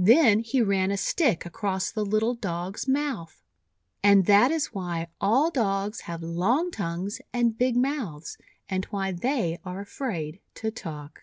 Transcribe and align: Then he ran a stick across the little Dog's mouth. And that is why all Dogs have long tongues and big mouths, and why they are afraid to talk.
Then 0.00 0.40
he 0.40 0.60
ran 0.60 0.90
a 0.90 0.96
stick 0.96 1.46
across 1.46 1.92
the 1.92 2.04
little 2.04 2.34
Dog's 2.34 2.88
mouth. 2.88 3.44
And 4.02 4.26
that 4.26 4.50
is 4.50 4.72
why 4.74 5.06
all 5.20 5.52
Dogs 5.52 6.00
have 6.00 6.20
long 6.20 6.72
tongues 6.72 7.20
and 7.32 7.56
big 7.56 7.76
mouths, 7.76 8.36
and 8.68 8.86
why 8.86 9.12
they 9.12 9.60
are 9.64 9.78
afraid 9.80 10.40
to 10.54 10.72
talk. 10.72 11.22